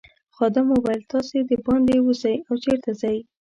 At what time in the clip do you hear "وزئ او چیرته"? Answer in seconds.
2.07-2.91